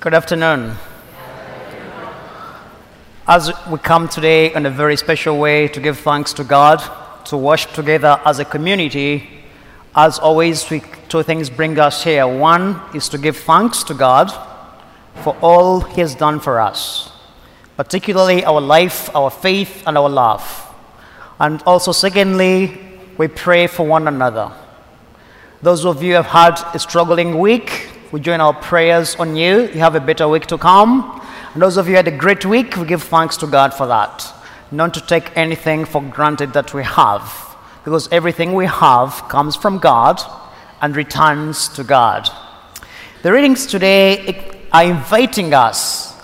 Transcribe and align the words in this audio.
Good 0.00 0.14
afternoon. 0.14 0.76
As 3.28 3.52
we 3.70 3.76
come 3.80 4.08
today 4.08 4.50
in 4.54 4.64
a 4.64 4.70
very 4.70 4.96
special 4.96 5.36
way 5.36 5.68
to 5.68 5.78
give 5.78 5.98
thanks 5.98 6.32
to 6.32 6.42
God, 6.42 6.80
to 7.26 7.36
worship 7.36 7.72
together 7.72 8.18
as 8.24 8.38
a 8.38 8.46
community, 8.46 9.28
as 9.94 10.18
always, 10.18 10.70
we, 10.70 10.80
two 11.10 11.22
things 11.22 11.50
bring 11.50 11.78
us 11.78 12.02
here. 12.02 12.26
One 12.26 12.80
is 12.94 13.10
to 13.10 13.18
give 13.18 13.36
thanks 13.36 13.82
to 13.84 13.92
God 13.92 14.32
for 15.16 15.36
all 15.42 15.82
He 15.82 16.00
has 16.00 16.14
done 16.14 16.40
for 16.40 16.60
us, 16.60 17.12
particularly 17.76 18.42
our 18.42 18.62
life, 18.62 19.14
our 19.14 19.28
faith, 19.30 19.82
and 19.86 19.98
our 19.98 20.08
love. 20.08 20.74
And 21.38 21.62
also, 21.64 21.92
secondly, 21.92 22.80
we 23.18 23.28
pray 23.28 23.66
for 23.66 23.86
one 23.86 24.08
another. 24.08 24.50
Those 25.60 25.84
of 25.84 26.02
you 26.02 26.12
who 26.12 26.22
have 26.22 26.26
had 26.58 26.74
a 26.74 26.78
struggling 26.78 27.38
week, 27.38 27.90
we 28.12 28.20
join 28.20 28.40
our 28.40 28.54
prayers 28.54 29.14
on 29.16 29.36
you. 29.36 29.68
You 29.68 29.80
have 29.80 29.94
a 29.94 30.00
better 30.00 30.26
week 30.26 30.46
to 30.46 30.58
come. 30.58 31.20
And 31.52 31.62
those 31.62 31.76
of 31.76 31.88
you 31.88 31.94
had 31.94 32.08
a 32.08 32.16
great 32.16 32.44
week, 32.44 32.76
we 32.76 32.86
give 32.86 33.04
thanks 33.04 33.36
to 33.38 33.46
God 33.46 33.72
for 33.72 33.86
that. 33.86 34.34
Not 34.72 34.94
to 34.94 35.00
take 35.00 35.36
anything 35.36 35.84
for 35.84 36.02
granted 36.02 36.52
that 36.54 36.74
we 36.74 36.82
have, 36.82 37.56
because 37.84 38.10
everything 38.12 38.54
we 38.54 38.66
have 38.66 39.24
comes 39.28 39.54
from 39.56 39.78
God 39.78 40.20
and 40.80 40.96
returns 40.96 41.68
to 41.70 41.84
God. 41.84 42.28
The 43.22 43.32
readings 43.32 43.66
today 43.66 44.66
are 44.72 44.84
inviting 44.84 45.54
us. 45.54 46.14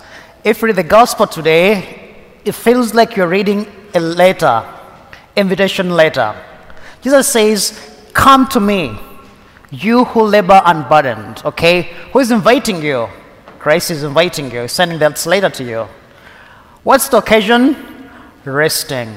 If 0.43 0.61
you 0.61 0.67
read 0.67 0.77
the 0.77 0.83
gospel 0.83 1.27
today, 1.27 2.15
it 2.43 2.53
feels 2.53 2.93
like 2.93 3.15
you're 3.15 3.27
reading 3.27 3.67
a 3.93 3.99
letter, 3.99 4.65
invitation 5.35 5.91
letter. 5.91 6.35
Jesus 7.01 7.27
says, 7.27 8.09
Come 8.13 8.47
to 8.47 8.59
me, 8.59 8.97
you 9.71 10.05
who 10.05 10.23
labor 10.23 10.61
and 10.65 10.87
burdened. 10.87 11.41
Okay? 11.45 11.83
Who 12.11 12.19
is 12.19 12.31
inviting 12.31 12.81
you? 12.81 13.07
Christ 13.59 13.91
is 13.91 14.03
inviting 14.03 14.51
you, 14.51 14.67
sending 14.67 14.99
that 14.99 15.25
letter 15.25 15.49
to 15.49 15.63
you. 15.63 15.87
What's 16.83 17.09
the 17.09 17.17
occasion? 17.17 17.75
Resting. 18.45 19.13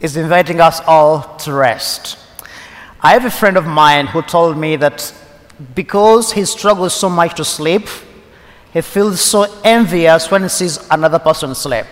Is 0.00 0.16
inviting 0.16 0.60
us 0.60 0.80
all 0.86 1.36
to 1.38 1.52
rest. 1.52 2.18
I 3.00 3.12
have 3.12 3.24
a 3.26 3.30
friend 3.30 3.56
of 3.56 3.66
mine 3.66 4.06
who 4.06 4.22
told 4.22 4.56
me 4.56 4.76
that 4.76 5.12
because 5.74 6.32
he 6.32 6.44
struggles 6.44 6.94
so 6.94 7.10
much 7.10 7.34
to 7.36 7.44
sleep, 7.44 7.86
he 8.72 8.80
feels 8.80 9.20
so 9.20 9.46
envious 9.62 10.30
when 10.30 10.42
he 10.42 10.48
sees 10.48 10.78
another 10.90 11.18
person 11.18 11.54
sleep. 11.54 11.86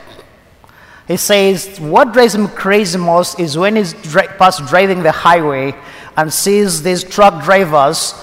He 1.08 1.16
says 1.16 1.78
what 1.80 2.12
drives 2.12 2.34
him 2.34 2.48
crazy 2.48 2.98
most 2.98 3.40
is 3.40 3.58
when 3.58 3.76
he's 3.76 3.92
dri- 3.92 4.28
past 4.38 4.66
driving 4.66 5.02
the 5.02 5.12
highway 5.12 5.74
and 6.16 6.32
sees 6.32 6.82
these 6.82 7.02
truck 7.02 7.42
drivers 7.42 8.14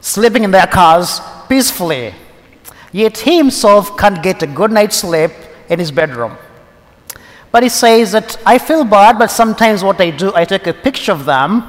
sleeping 0.00 0.44
in 0.44 0.50
their 0.50 0.66
cars 0.66 1.20
peacefully. 1.48 2.14
Yet 2.92 3.18
he 3.18 3.36
himself 3.36 3.96
can't 3.98 4.22
get 4.22 4.42
a 4.42 4.46
good 4.46 4.70
night's 4.70 4.96
sleep 4.96 5.32
in 5.68 5.78
his 5.78 5.90
bedroom. 5.90 6.36
But 7.50 7.62
he 7.62 7.68
says 7.68 8.12
that 8.12 8.36
I 8.44 8.58
feel 8.58 8.84
bad, 8.84 9.18
but 9.18 9.30
sometimes 9.30 9.82
what 9.82 10.00
I 10.00 10.10
do, 10.10 10.34
I 10.34 10.44
take 10.44 10.66
a 10.66 10.74
picture 10.74 11.12
of 11.12 11.24
them, 11.24 11.62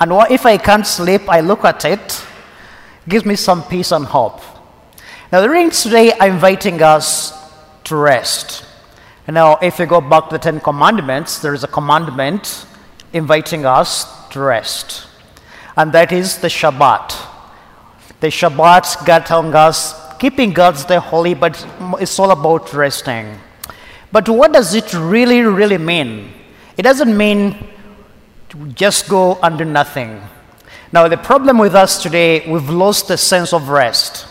and 0.00 0.12
if 0.30 0.46
I 0.46 0.56
can't 0.56 0.86
sleep, 0.86 1.28
I 1.28 1.40
look 1.40 1.64
at 1.64 1.84
it. 1.84 2.24
gives 3.08 3.24
me 3.24 3.36
some 3.36 3.62
peace 3.62 3.90
and 3.90 4.04
hope. 4.04 4.40
Now, 5.32 5.40
the 5.40 5.48
readings 5.48 5.82
today 5.82 6.12
are 6.12 6.28
inviting 6.28 6.82
us 6.82 7.32
to 7.84 7.96
rest. 7.96 8.64
Now, 9.30 9.58
if 9.60 9.78
you 9.78 9.84
go 9.84 10.00
back 10.00 10.30
to 10.30 10.36
the 10.36 10.38
Ten 10.38 10.58
Commandments, 10.58 11.40
there 11.40 11.52
is 11.52 11.62
a 11.62 11.66
commandment 11.66 12.64
inviting 13.12 13.66
us 13.66 14.06
to 14.30 14.40
rest, 14.40 15.06
and 15.76 15.92
that 15.92 16.12
is 16.12 16.38
the 16.38 16.48
Shabbat. 16.48 17.14
The 18.20 18.28
Shabbat, 18.28 19.04
God 19.04 19.26
telling 19.26 19.54
us, 19.54 19.94
keeping 20.18 20.54
God's 20.54 20.86
day 20.86 20.96
holy, 20.96 21.34
but 21.34 21.62
it's 22.00 22.18
all 22.18 22.30
about 22.30 22.72
resting. 22.72 23.36
But 24.10 24.30
what 24.30 24.54
does 24.54 24.72
it 24.72 24.94
really, 24.94 25.42
really 25.42 25.76
mean? 25.76 26.32
It 26.78 26.82
doesn't 26.82 27.14
mean 27.14 27.68
to 28.48 28.66
just 28.68 29.10
go 29.10 29.38
and 29.42 29.58
do 29.58 29.66
nothing. 29.66 30.22
Now, 30.90 31.06
the 31.06 31.18
problem 31.18 31.58
with 31.58 31.74
us 31.74 32.02
today, 32.02 32.50
we've 32.50 32.70
lost 32.70 33.08
the 33.08 33.18
sense 33.18 33.52
of 33.52 33.68
rest. 33.68 34.26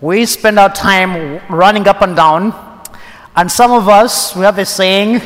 We 0.00 0.24
spend 0.24 0.60
our 0.60 0.72
time 0.72 1.40
running 1.48 1.88
up 1.88 2.00
and 2.00 2.14
down, 2.14 2.73
and 3.36 3.50
some 3.50 3.72
of 3.72 3.88
us, 3.88 4.36
we 4.36 4.42
have 4.42 4.58
a 4.58 4.64
saying, 4.64 5.20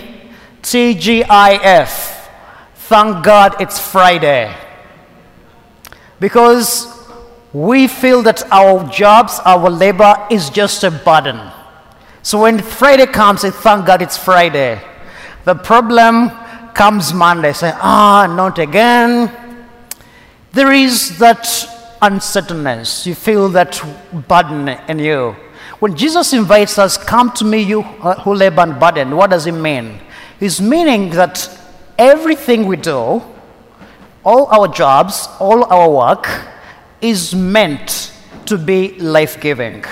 TGIF, 0.63 2.27
thank 2.75 3.25
God 3.25 3.61
it's 3.61 3.79
Friday. 3.79 4.55
Because 6.19 6.95
we 7.53 7.87
feel 7.87 8.23
that 8.23 8.43
our 8.51 8.89
jobs, 8.91 9.41
our 9.45 9.69
labor 9.71 10.27
is 10.31 10.51
just 10.51 10.85
a 10.85 10.91
burden. 10.91 11.39
So 12.23 12.43
when 12.43 12.59
Friday 12.61 13.07
comes, 13.07 13.45
I 13.45 13.51
thank 13.51 13.87
God 13.87 14.03
it's 14.03 14.17
Friday. 14.17 14.81
The 15.45 15.55
problem 15.55 16.31
comes 16.75 17.13
Monday, 17.13 17.53
say, 17.53 17.73
ah, 17.75 18.27
not 18.27 18.59
again. 18.59 19.33
There 20.53 20.73
is 20.73 21.19
that 21.19 21.47
uncertainness. 22.01 23.07
You 23.07 23.15
feel 23.15 23.49
that 23.51 23.83
burden 24.29 24.69
in 24.89 24.99
you. 24.99 25.37
When 25.81 25.97
Jesus 25.97 26.33
invites 26.33 26.77
us, 26.79 26.97
come 26.97 27.31
to 27.33 27.45
me, 27.45 27.63
you 27.63 27.83
who 27.83 28.35
labor 28.35 28.63
and 28.63 28.81
burden, 28.81 29.15
what 29.17 29.31
does 29.31 29.47
it 29.47 29.53
mean? 29.53 30.01
He's 30.41 30.61
meaning 30.61 31.11
that 31.11 31.49
everything 31.97 32.67
we 32.67 32.77
do, 32.77 33.23
all 34.25 34.47
our 34.47 34.67
jobs, 34.67 35.29
all 35.39 35.65
our 35.65 35.89
work, 35.89 36.29
is 37.01 37.35
meant 37.35 38.13
to 38.47 38.59
be 38.59 38.99
life 38.99 39.41
giving. 39.41 39.85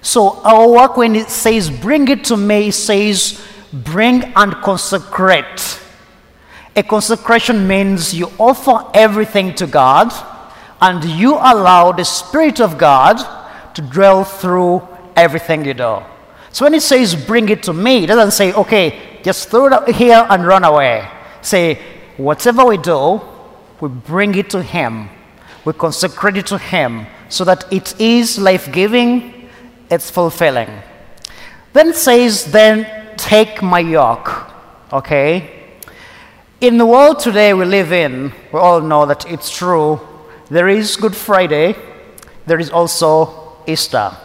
So, 0.00 0.40
our 0.42 0.68
work, 0.70 0.96
when 0.96 1.16
it 1.16 1.28
says 1.28 1.70
bring 1.70 2.08
it 2.08 2.24
to 2.24 2.36
me, 2.36 2.70
says 2.70 3.42
bring 3.72 4.24
and 4.36 4.52
consecrate. 4.56 5.80
A 6.76 6.82
consecration 6.82 7.66
means 7.66 8.14
you 8.14 8.30
offer 8.38 8.90
everything 8.94 9.54
to 9.56 9.66
God 9.66 10.12
and 10.80 11.04
you 11.04 11.34
allow 11.34 11.92
the 11.92 12.04
Spirit 12.04 12.60
of 12.60 12.78
God 12.78 13.16
to 13.74 13.82
dwell 13.82 14.24
through 14.24 14.86
everything 15.16 15.64
you 15.64 15.74
do. 15.74 15.98
So, 16.52 16.64
when 16.64 16.74
it 16.74 16.82
says 16.82 17.14
bring 17.14 17.48
it 17.48 17.62
to 17.64 17.72
me, 17.72 18.04
it 18.04 18.06
doesn't 18.06 18.32
say, 18.32 18.52
okay, 18.52 19.20
just 19.22 19.48
throw 19.48 19.66
it 19.66 19.94
here 19.94 20.26
and 20.30 20.46
run 20.46 20.64
away. 20.64 21.08
Say, 21.42 21.80
whatever 22.16 22.64
we 22.64 22.78
do, 22.78 23.20
we 23.80 23.88
bring 23.88 24.34
it 24.34 24.50
to 24.50 24.62
Him 24.62 25.10
we 25.64 25.72
consecrate 25.72 26.36
it 26.36 26.46
to 26.46 26.58
Him 26.58 27.06
so 27.28 27.44
that 27.44 27.64
it 27.72 27.98
is 28.00 28.38
life 28.38 28.70
giving, 28.72 29.48
it's 29.90 30.10
fulfilling. 30.10 30.68
Then 31.72 31.88
it 31.88 31.96
says, 31.96 32.44
then 32.52 33.16
take 33.16 33.62
my 33.62 33.80
yoke. 33.80 34.30
Okay? 34.92 35.78
In 36.60 36.78
the 36.78 36.86
world 36.86 37.18
today 37.18 37.52
we 37.54 37.64
live 37.64 37.92
in, 37.92 38.32
we 38.52 38.60
all 38.60 38.80
know 38.80 39.06
that 39.06 39.30
it's 39.30 39.50
true. 39.50 40.00
There 40.50 40.68
is 40.68 40.96
Good 40.96 41.16
Friday, 41.16 41.74
there 42.46 42.60
is 42.60 42.70
also 42.70 43.56
Easter. 43.66 44.16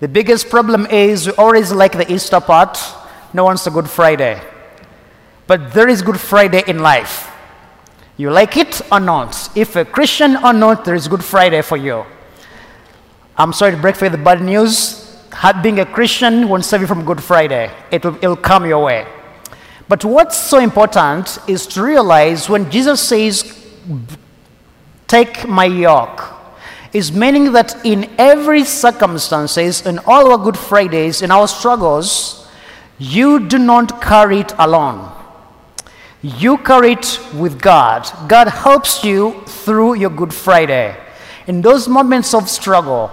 The 0.00 0.08
biggest 0.08 0.48
problem 0.48 0.86
is 0.86 1.26
we 1.26 1.32
always 1.34 1.72
like 1.72 1.92
the 1.92 2.10
Easter 2.12 2.40
part, 2.40 2.78
no 3.32 3.44
one's 3.44 3.66
a 3.66 3.70
Good 3.70 3.90
Friday. 3.90 4.40
But 5.46 5.72
there 5.72 5.88
is 5.88 6.02
Good 6.02 6.20
Friday 6.20 6.62
in 6.66 6.78
life. 6.78 7.30
You 8.16 8.30
like 8.30 8.56
it 8.56 8.80
or 8.92 9.00
not? 9.00 9.56
If 9.56 9.76
a 9.76 9.84
Christian 9.84 10.36
or 10.36 10.52
not, 10.52 10.84
there 10.84 10.94
is 10.94 11.08
Good 11.08 11.24
Friday 11.24 11.62
for 11.62 11.76
you. 11.76 12.04
I'm 13.36 13.52
sorry 13.52 13.72
to 13.72 13.78
break 13.78 13.96
for 13.96 14.04
you 14.04 14.10
the 14.10 14.18
bad 14.18 14.42
news. 14.42 15.04
Being 15.62 15.80
a 15.80 15.86
Christian 15.86 16.48
won't 16.48 16.64
save 16.64 16.80
you 16.80 16.86
from 16.86 17.04
Good 17.04 17.22
Friday. 17.22 17.70
It 17.90 18.04
will, 18.04 18.16
it'll 18.16 18.36
come 18.36 18.66
your 18.66 18.84
way. 18.84 19.06
But 19.88 20.04
what's 20.04 20.36
so 20.36 20.58
important 20.58 21.38
is 21.48 21.66
to 21.68 21.82
realize 21.82 22.48
when 22.48 22.70
Jesus 22.70 23.00
says, 23.00 23.54
Take 25.06 25.48
my 25.48 25.64
yoke, 25.64 26.27
is 26.92 27.12
meaning 27.12 27.52
that 27.52 27.84
in 27.84 28.10
every 28.18 28.64
circumstances, 28.64 29.84
in 29.84 29.98
all 30.06 30.32
our 30.32 30.38
Good 30.38 30.56
Fridays, 30.56 31.22
in 31.22 31.30
our 31.30 31.46
struggles, 31.46 32.48
you 32.98 33.46
do 33.46 33.58
not 33.58 34.00
carry 34.00 34.40
it 34.40 34.52
alone. 34.58 35.12
You 36.22 36.58
carry 36.58 36.92
it 36.92 37.20
with 37.34 37.60
God. 37.60 38.10
God 38.28 38.48
helps 38.48 39.04
you 39.04 39.42
through 39.46 39.94
your 39.94 40.10
Good 40.10 40.34
Friday. 40.34 40.96
In 41.46 41.62
those 41.62 41.88
moments 41.88 42.34
of 42.34 42.48
struggle, 42.48 43.10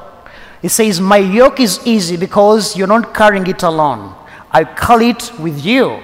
He 0.62 0.70
says, 0.70 1.00
My 1.00 1.18
yoke 1.18 1.60
is 1.60 1.86
easy 1.86 2.18
because 2.18 2.76
you're 2.76 2.88
not 2.88 3.14
carrying 3.14 3.46
it 3.48 3.62
alone. 3.62 4.16
I 4.52 4.64
carry 4.64 5.10
it 5.10 5.32
with 5.40 5.64
you. 5.64 6.02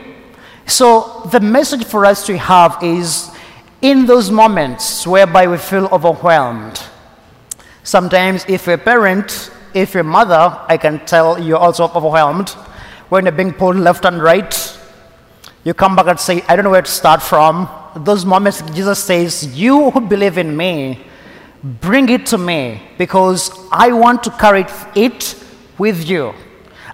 So, 0.68 1.28
the 1.32 1.40
message 1.40 1.86
for 1.86 2.06
us 2.06 2.26
to 2.28 2.38
have 2.38 2.78
is 2.84 3.32
in 3.82 4.06
those 4.06 4.30
moments 4.30 5.08
whereby 5.08 5.48
we 5.48 5.58
feel 5.58 5.88
overwhelmed. 5.88 6.80
Sometimes, 7.84 8.46
if 8.48 8.66
you're 8.66 8.76
a 8.76 8.78
parent, 8.78 9.52
if 9.74 9.96
a 9.96 10.04
mother, 10.04 10.60
I 10.68 10.78
can 10.78 11.06
tell 11.06 11.40
you're 11.40 11.58
also 11.58 11.88
overwhelmed 11.90 12.50
when 13.10 13.26
you're 13.26 13.32
being 13.32 13.54
pulled 13.54 13.78
left 13.78 14.06
and 14.06 14.22
right 14.22 14.78
you 15.64 15.74
come 15.76 15.96
back 15.96 16.08
and 16.08 16.20
say, 16.20 16.42
I 16.48 16.56
don't 16.56 16.66
know 16.66 16.72
where 16.72 16.82
to 16.82 16.92
start 16.92 17.22
from. 17.22 17.70
Those 17.96 18.26
moments, 18.26 18.62
Jesus 18.72 19.04
says, 19.04 19.58
You 19.58 19.92
who 19.92 20.02
believe 20.02 20.38
in 20.38 20.58
me, 20.58 21.00
bring 21.64 22.10
it 22.10 22.26
to 22.28 22.38
me 22.38 22.82
because 22.98 23.52
I 23.72 23.92
want 23.92 24.24
to 24.24 24.32
carry 24.32 24.66
it 24.96 25.36
with 25.78 26.08
you. 26.08 26.34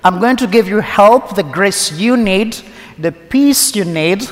I'm 0.04 0.19
going 0.19 0.36
to 0.38 0.48
give 0.48 0.68
you 0.68 0.80
help, 0.80 1.36
the 1.36 1.44
grace 1.44 1.94
you 1.94 2.18
need, 2.18 2.57
the 2.98 3.12
peace 3.12 3.75
you 3.75 3.86
need, 3.86 4.28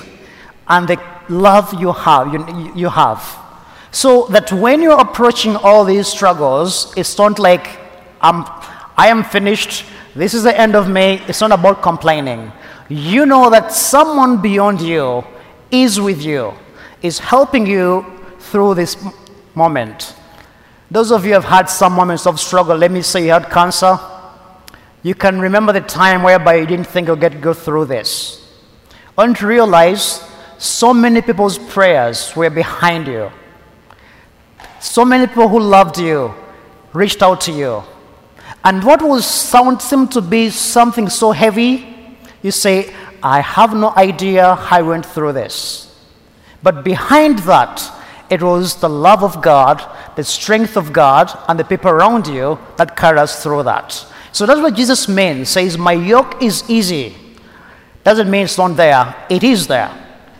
and 0.68 0.88
the 0.88 1.02
love 1.30 1.74
you 1.80 1.94
have. 1.94 2.34
You, 2.34 2.74
you 2.76 2.90
have. 2.90 3.45
So 3.96 4.28
that 4.28 4.52
when 4.52 4.82
you're 4.82 5.00
approaching 5.00 5.56
all 5.56 5.86
these 5.86 6.06
struggles, 6.06 6.94
it's 6.98 7.18
not 7.18 7.40
like 7.40 7.80
I'm, 8.20 8.44
I 8.98 9.08
am 9.08 9.24
finished, 9.24 9.86
this 10.14 10.34
is 10.34 10.44
the 10.44 10.60
end 10.60 10.76
of 10.76 10.90
me. 10.90 11.22
It's 11.30 11.40
not 11.40 11.54
about 11.54 11.82
complaining. 11.82 12.52
You 12.90 13.26
know 13.26 13.50
that 13.50 13.72
someone 13.72 14.42
beyond 14.42 14.82
you 14.82 15.24
is 15.72 15.98
with 15.98 16.22
you, 16.22 16.54
is 17.02 17.20
helping 17.20 17.66
you 17.66 18.06
through 18.38 18.76
this 18.76 18.98
moment. 19.56 20.14
Those 20.92 21.14
of 21.14 21.26
you 21.26 21.32
have 21.32 21.46
had 21.46 21.70
some 21.70 21.94
moments 21.94 22.28
of 22.28 22.38
struggle, 22.38 22.76
let 22.76 22.92
me 22.92 23.02
say 23.02 23.24
you 23.24 23.32
had 23.32 23.50
cancer. 23.50 23.98
You 25.04 25.16
can 25.16 25.40
remember 25.40 25.72
the 25.72 25.80
time 25.80 26.22
whereby 26.22 26.56
you 26.56 26.66
didn't 26.66 26.88
think 26.88 27.08
you'll 27.08 27.16
get 27.16 27.42
through 27.56 27.86
this. 27.86 28.46
And 29.18 29.42
realize 29.42 30.22
so 30.58 30.94
many 30.94 31.22
people's 31.22 31.58
prayers 31.58 32.36
were 32.36 32.50
behind 32.50 33.08
you. 33.08 33.32
So 34.86 35.04
many 35.04 35.26
people 35.26 35.50
who 35.50 35.60
loved 35.60 35.98
you 35.98 36.32
reached 36.94 37.24
out 37.24 37.42
to 37.42 37.52
you. 37.52 37.84
And 38.64 38.84
what 38.84 39.02
was 39.02 39.26
sound 39.26 39.82
seemed 39.82 40.12
to 40.12 40.22
be 40.22 40.52
something 40.52 41.10
so 41.10 41.32
heavy, 41.32 42.16
you 42.44 42.52
say, 42.52 42.94
I 43.22 43.42
have 43.42 43.74
no 43.74 43.94
idea 43.98 44.54
how 44.54 44.78
I 44.78 44.82
went 44.84 45.06
through 45.06 45.34
this. 45.34 45.92
But 46.62 46.84
behind 46.84 47.40
that, 47.40 47.82
it 48.30 48.44
was 48.44 48.76
the 48.76 48.88
love 48.88 49.24
of 49.24 49.42
God, 49.42 49.84
the 50.16 50.24
strength 50.24 50.78
of 50.78 50.94
God, 50.94 51.36
and 51.50 51.60
the 51.60 51.66
people 51.66 51.90
around 51.90 52.28
you 52.28 52.60
that 52.78 52.96
carried 52.96 53.20
us 53.20 53.42
through 53.42 53.64
that. 53.64 53.92
So 54.32 54.46
that's 54.46 54.62
what 54.62 54.76
Jesus 54.76 55.10
means. 55.10 55.50
Says, 55.50 55.80
My 55.80 55.94
yoke 55.94 56.42
is 56.44 56.64
easy. 56.70 57.16
Doesn't 58.04 58.30
mean 58.30 58.44
it's 58.44 58.60
not 58.60 58.78
there. 58.78 59.16
It 59.32 59.44
is 59.44 59.66
there. 59.66 59.92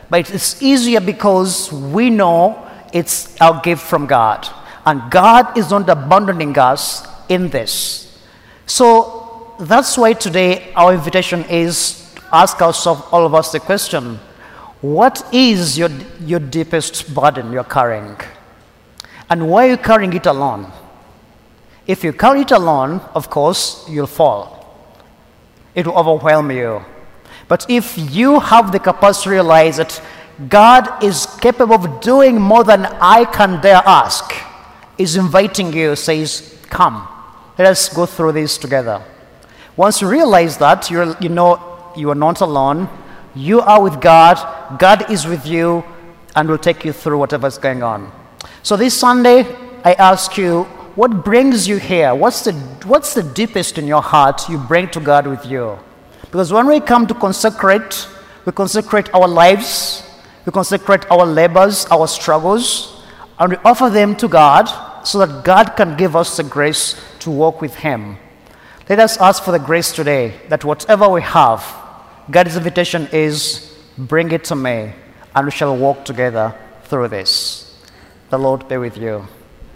But 0.08 0.30
it's 0.30 0.62
easier 0.62 1.00
because 1.00 1.72
we 1.72 2.10
know 2.10 2.65
it's 2.96 3.38
our 3.40 3.60
gift 3.60 3.82
from 3.82 4.06
God. 4.06 4.48
And 4.86 5.10
God 5.10 5.58
is 5.58 5.70
not 5.70 5.88
abandoning 5.88 6.56
us 6.56 7.06
in 7.28 7.50
this. 7.50 8.18
So 8.64 9.54
that's 9.60 9.98
why 9.98 10.14
today 10.14 10.72
our 10.74 10.94
invitation 10.94 11.44
is 11.44 12.10
to 12.16 12.22
ask 12.32 12.62
ourselves, 12.62 13.02
all 13.12 13.26
of 13.26 13.34
us, 13.34 13.52
the 13.52 13.60
question 13.60 14.18
what 14.80 15.26
is 15.32 15.78
your, 15.78 15.90
your 16.20 16.38
deepest 16.38 17.14
burden 17.14 17.52
you're 17.52 17.64
carrying? 17.64 18.16
And 19.28 19.48
why 19.50 19.66
are 19.66 19.70
you 19.70 19.76
carrying 19.76 20.12
it 20.12 20.26
alone? 20.26 20.70
If 21.86 22.04
you 22.04 22.12
carry 22.12 22.42
it 22.42 22.50
alone, 22.50 23.00
of 23.14 23.28
course, 23.30 23.84
you'll 23.88 24.06
fall. 24.06 24.46
It 25.74 25.86
will 25.86 25.98
overwhelm 25.98 26.50
you. 26.50 26.84
But 27.48 27.66
if 27.68 27.96
you 28.14 28.40
have 28.40 28.72
the 28.72 28.78
capacity 28.78 29.24
to 29.24 29.30
realize 29.30 29.76
that 29.78 30.00
God 30.48 31.02
is 31.02 31.26
capable 31.40 31.74
of 31.76 32.00
doing 32.00 32.40
more 32.40 32.62
than 32.62 32.86
I 33.00 33.24
can 33.24 33.60
dare 33.60 33.82
ask, 33.86 34.32
is 34.98 35.16
inviting 35.16 35.72
you, 35.72 35.96
says, 35.96 36.58
Come, 36.68 37.08
let 37.58 37.68
us 37.68 37.88
go 37.88 38.04
through 38.04 38.32
this 38.32 38.58
together. 38.58 39.02
Once 39.76 40.02
you 40.02 40.08
realize 40.08 40.58
that, 40.58 40.90
you 40.90 41.14
you 41.20 41.28
know 41.28 41.92
you 41.96 42.10
are 42.10 42.14
not 42.14 42.40
alone, 42.40 42.88
you 43.34 43.60
are 43.60 43.82
with 43.82 44.00
God, 44.00 44.78
God 44.78 45.10
is 45.10 45.26
with 45.26 45.46
you, 45.46 45.84
and 46.34 46.48
will 46.48 46.58
take 46.58 46.84
you 46.84 46.92
through 46.92 47.18
whatever's 47.18 47.58
going 47.58 47.82
on. 47.82 48.12
So 48.62 48.76
this 48.76 48.94
Sunday, 48.94 49.46
I 49.84 49.94
ask 49.94 50.36
you, 50.36 50.64
what 50.96 51.24
brings 51.24 51.68
you 51.68 51.76
here? 51.76 52.14
What's 52.14 52.44
the, 52.44 52.52
what's 52.84 53.14
the 53.14 53.22
deepest 53.22 53.78
in 53.78 53.86
your 53.86 54.02
heart 54.02 54.48
you 54.48 54.58
bring 54.58 54.88
to 54.90 55.00
God 55.00 55.26
with 55.26 55.44
you? 55.44 55.78
Because 56.22 56.52
when 56.52 56.66
we 56.66 56.80
come 56.80 57.06
to 57.06 57.14
consecrate, 57.14 58.08
we 58.44 58.52
consecrate 58.52 59.12
our 59.14 59.28
lives, 59.28 60.05
we 60.46 60.52
consecrate 60.52 61.04
our 61.10 61.26
labors, 61.26 61.86
our 61.90 62.06
struggles, 62.06 63.02
and 63.38 63.52
we 63.52 63.58
offer 63.64 63.90
them 63.90 64.14
to 64.16 64.28
God 64.28 64.66
so 65.04 65.18
that 65.18 65.44
God 65.44 65.76
can 65.76 65.96
give 65.96 66.14
us 66.14 66.36
the 66.36 66.44
grace 66.44 66.98
to 67.18 67.30
walk 67.30 67.60
with 67.60 67.74
Him. 67.74 68.16
Let 68.88 69.00
us 69.00 69.18
ask 69.18 69.42
for 69.42 69.50
the 69.50 69.58
grace 69.58 69.90
today 69.90 70.34
that 70.48 70.64
whatever 70.64 71.08
we 71.08 71.20
have, 71.22 71.64
God's 72.30 72.56
invitation 72.56 73.08
is 73.12 73.76
bring 73.98 74.30
it 74.30 74.44
to 74.44 74.54
me, 74.54 74.92
and 75.34 75.44
we 75.44 75.50
shall 75.50 75.76
walk 75.76 76.04
together 76.04 76.54
through 76.84 77.08
this. 77.08 77.76
The 78.30 78.38
Lord 78.38 78.68
be 78.68 78.76
with 78.76 78.96
you. 78.96 79.26